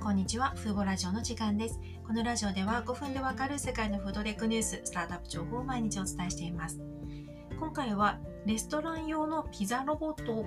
[0.00, 0.54] こんにちは。
[0.56, 1.78] フーボラジオの時間です。
[2.06, 6.80] このラジオでは5分でわかる世界のフードレックニュース、スタートアップ情報を毎日お伝えしています。
[7.60, 10.46] 今回はレストラン用のピザロボットを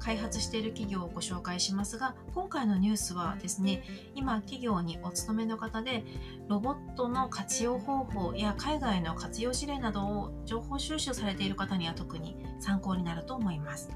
[0.00, 6.02] 開発している企業をご紹介しますが、今回のニュースはですね、今企業にお勤めの方で、
[6.48, 13.90] ロボットの活用方法や海外の活用事例などを情報収集されている方には特に参考になると思います。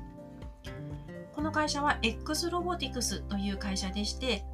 [1.32, 4.44] この会社は X ロボティクスという会社でして、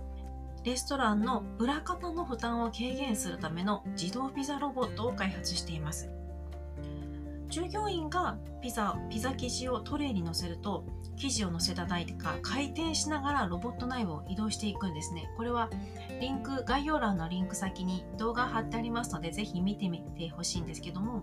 [0.66, 6.10] レストランの裏方の負担を軽減するための自動ピザロボットを開発しています。
[7.48, 10.84] 従業員がピザピザ生地をトレイに乗せると
[11.16, 15.70] 生地を乗せた台が回転しながらロボット内部を移動していくんですねこれは
[16.20, 21.22] リンク概要欄のリンク先に動画貼ってありますのでぜひ見てみてほしいんですけども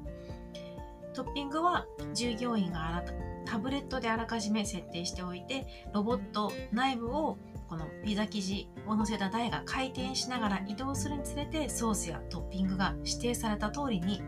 [1.14, 3.04] トッピングは従業員が
[3.46, 7.38] タブレットであらかじめ設定しておいてロボット内部を
[7.74, 14.22] このピザ生地を乗せた台が回転しながら移動するにつれてソースやトッピングが指定された通りに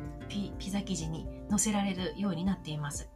[0.57, 3.07] ピザ生地に乗せられるようになっています。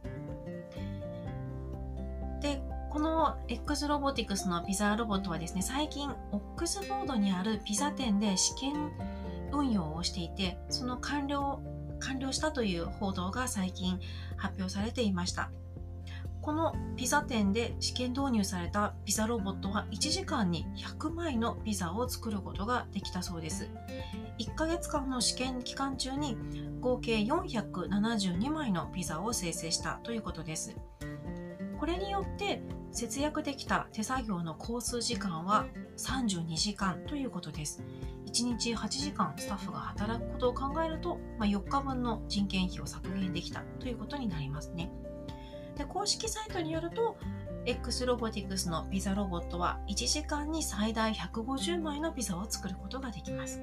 [2.40, 8.92] で、この X ロボティクスのピザロボットはですね、最近オックスフォードにあるピザ店で試験
[9.50, 11.60] 運用をしていて、その完了、
[11.98, 13.98] 完了したという報道が最近
[14.36, 15.50] 発表されていました。
[16.42, 23.68] このピザ店で試験導入されたピザロボットは1時間に100枚のピザを作ることができたそうです。
[24.38, 26.36] 1ヶ月間の試験期間中に
[26.80, 30.74] 合計472枚のピザを生成したということです。
[31.78, 35.66] これによって節約できた手作業の工数時間は
[35.98, 37.82] 32時間ということです。
[38.26, 44.90] 1日8時間スタッフが働くことを考えると、まあ、4日分の人件費を削減できたということになりますね。
[45.76, 47.16] で公式サイトによると
[47.66, 53.60] X ロボティクスのピザロボットは1時間に最大150枚のピザを作ることができます。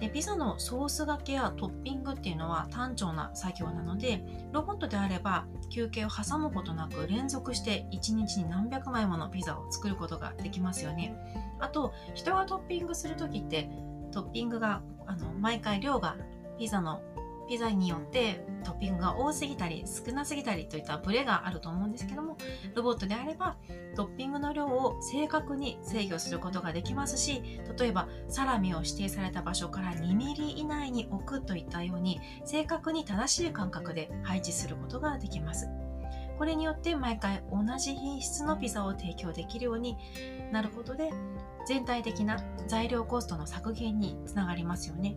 [0.00, 11.14] でピザのソースがけやトッピングっていうのは単調な作業なのでロボットであれば休憩を挟むことなく連続して1日に何百枚ものピザを作ることができますよね
[11.60, 13.68] あと人がトッピングする時って
[14.10, 16.16] トッピングがあの毎回量が
[16.58, 17.02] ピザの
[17.50, 22.38] ピザによってトッピングが多すぎたり少なすぎたりといったブレがあると思うんですけども
[22.76, 23.56] ロボットであれば
[23.96, 35.68] トッピングの量を正確に制御することができますし例えばサラミを指定された場所から 2mm 以内に置くといったように正確に正しい間隔で配置することができます
[36.38, 39.96] これによって毎回同じ品質のピザを提供できるように
[40.52, 41.10] なることで
[41.66, 42.38] 全体的な
[42.68, 45.16] 材料コストの削減につながりますよね。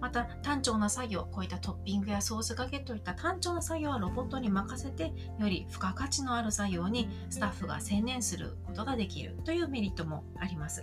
[0.00, 10.82] また単調な作業こういったトッピングやソースかけといった単調な作業はロボットに任せてより付加価値のある作業にスタッフが専念することができるというメリットもあります。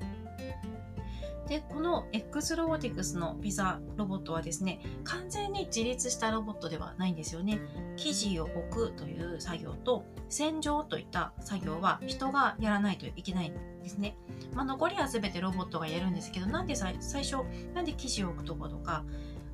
[1.47, 7.59] でこの X ロボティクスのピザロボットはですね完全に自立したロボットではないんですよね。
[7.96, 14.18] 生地を置くという作業と洗浄といった作業は人がやらないといけないんですね、
[14.53, 17.38] まあ、残りは全てロボットがやるんですけどなんで最初
[17.74, 19.03] なんで生地を置くとことか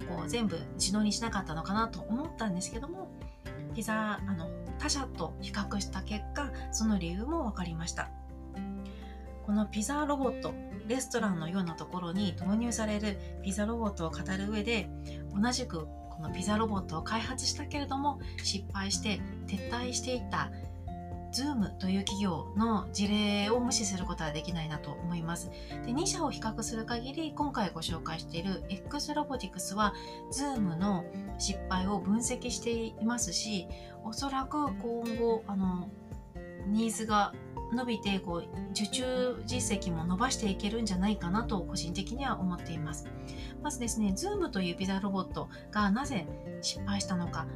[0.10, 3.12] こう全部自動にしなかったのかなと思ったんですけども
[3.75, 4.50] ピザあの
[4.80, 8.10] 他社と比較した結果その理由も分かりました。
[9.46, 10.54] このピザロボット
[10.88, 14.89] レストランのようなところに導入されるピザロボットを語る上で
[15.33, 20.51] 同じくこのピザロボットを開発したけれども失敗して撤退していた
[21.33, 25.49] Zoom という企業の事例を無視することはできないなと思います。
[25.83, 29.94] で2社を比較する限り今回ご紹介している X ロボティクスは
[30.31, 31.03] Zoom の
[31.39, 33.67] 失敗を分析していますし
[34.03, 35.89] おそらく今後あの
[36.67, 37.33] ニーズが
[37.73, 43.07] 伸びてこう受注実績も伸ばしていけるんじゃないかなと個人的には思っています。
[43.61, 46.25] まずですね Zoom というピザロボットがなぜ
[46.62, 47.47] 失敗したのか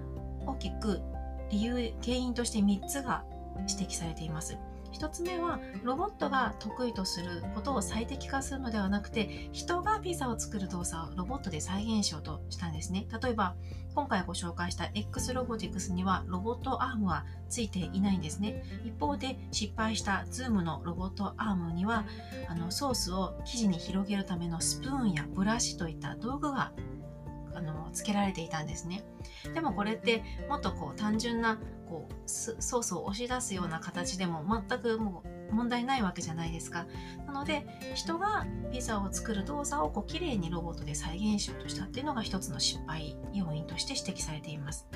[0.45, 1.01] 大きく
[1.49, 3.23] 理由原因として3つが
[3.69, 4.57] 指摘されています。
[4.93, 13.07] 1つ目はロボットが得意とすることを最適化するのではなくて人がピザを作る動作をロボットで再現しようとしたんですね。
[13.21, 13.55] 例えば
[13.95, 18.63] 今回ご紹介した X ロボティクスにはロボットアームはついていないんですね。
[18.85, 22.05] 一方で失敗した Zoom のロボットアームには
[22.47, 26.71] あのソースを生地に広げるためのスプーンやブラシといった道具が
[27.57, 29.03] あのつけられていたんですね。
[29.53, 36.85] でもこれってもっとこう単純なこうソースを押し出すような形でも全くもう問題ないわけじゃないですか。
[37.25, 37.65] なので
[37.95, 44.87] 人がピザを作る動作をこう綺麗にロボットで再現しようとしたっていうのが一つの失敗要因として指摘されています。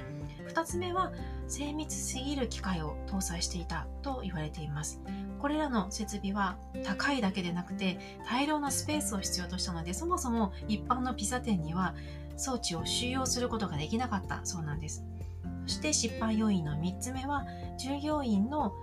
[0.47, 1.13] 2つ目は
[1.47, 5.01] 精密すぎる機械を搭載していたと言われています。
[5.41, 7.97] これらの設備は高いだけでなくて
[8.29, 11.95] 大量のスペースを必要としたのでそもそも一般のピザ店には
[12.37, 15.03] 装置を収容することができなかったそうなんです。
[15.65, 17.45] そして失敗要因の3つ目は
[17.77, 18.73] 従業員の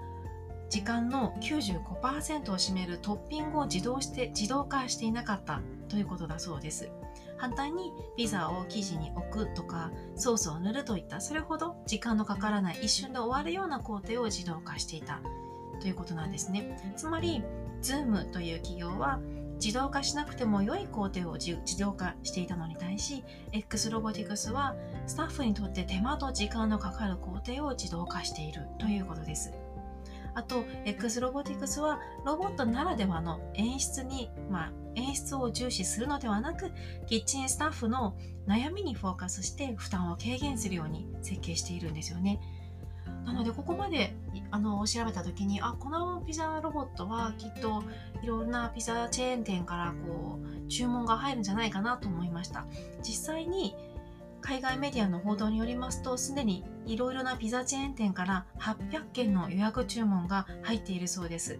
[0.68, 6.90] 時間の95%を占めるトッピングを自動して自動化していなかったということだそうです。
[7.38, 15.20] 反対にピザを生地に置くとかソースを塗るといったそれほど時間のかからない一瞬で終わるような工程を自動化していた。
[15.80, 17.42] ということなんですねつまり
[17.82, 19.20] Zoom という企業は
[19.62, 24.76] 自動化しなくても良い工程を自動化していたのに対し X ロボティクスは
[25.06, 29.52] スタッフにとって手間と時間のかかる工程を自動化しているということです
[30.34, 36.70] あと X ロボティクスはロボットならではの演出に、まあ、演出を重視するのではなく
[37.06, 38.16] キッチンスタッフの
[38.46, 42.38] 悩みにフォーカスして負担を軽減するように設計しているんですよね。
[43.28, 44.16] なのでここまで
[44.50, 47.82] あの調べた時にあこのピザロボットはきっと
[48.22, 52.64] いろんなピザチェーン店からこう注文が入るんじゃないかなと思いました。
[53.02, 53.76] 実際に
[54.40, 61.58] 海外メディアの報道によりますとすでにいろいろなピザチェーン店から800件の予約注文が入っているそうです。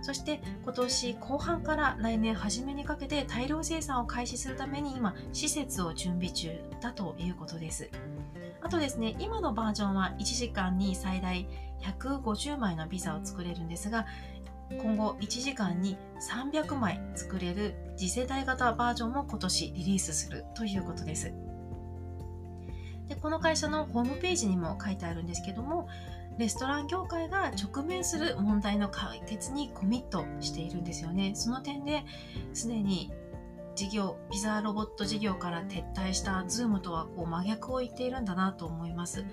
[0.00, 7.90] そして今年後半から来年初めにかけて大量生産を開始するために今施設を準備中だということです。
[8.64, 11.46] あとですね今のバージョンは1時間に最大
[11.82, 14.06] 150枚のピザを作れるんですが
[14.78, 21.32] 今後1時間に300枚作れる次世代型バージョンも今年リリースするということです。
[23.06, 25.88] でこの会社のホームページにも書いてあるんですけども
[26.38, 31.32] レストラン業界が直面する問題の解決にコミットしているんですよね。
[31.34, 32.02] その点で
[32.54, 33.12] すでに
[33.74, 39.24] 事業ピザロボット事業から撤退した Zoom とはこう真逆を言っているんだなと思います。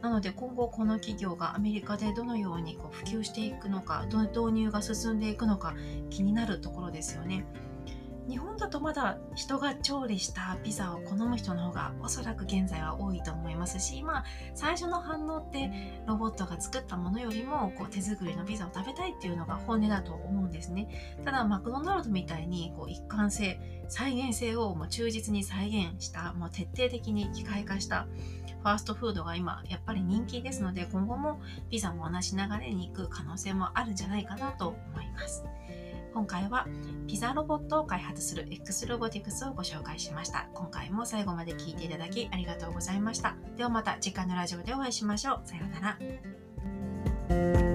[0.00, 5.74] なので今後この企業がアメリカでどのようにこう普及していくのか導入が進んでいくのか
[6.10, 7.44] 気になるところですよね。
[8.28, 14.24] 日本だとまだ人が調理したピザを好む人の方がおそらく現在は多いと思いますし、まあ、
[14.54, 15.70] 最初の反応って
[16.06, 28.08] ロボットが作ったものよりもこう手作りのピザを食べたいっていうのが本音だと思うんですねただマクドナルドみたいにこう一貫性再現性をもう忠実に再現したもう徹底的に機械化した
[28.62, 31.40] ファーストフードが今やっぱり人気ですので今後も
[31.70, 35.45] ピザも同じ流れに行く可能性もあるんじゃないかなと思います。
[36.16, 36.66] 今回は
[37.06, 40.48] ピザロボットを開発する X ロボティクスをご紹介しました。
[40.54, 43.36] 今回も最後まで聞いていただきありがとうございました。
[43.58, 45.40] ではまた次回のラジオでお会いしましょう。
[45.44, 45.98] さような
[47.28, 47.65] ら。